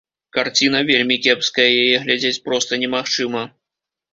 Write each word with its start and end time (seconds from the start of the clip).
Карціна 0.35 0.79
вельмі 0.87 1.17
кепская, 1.27 1.67
яе 1.83 1.95
глядзець 2.07 2.43
проста 2.49 2.83
немагчыма. 2.85 3.47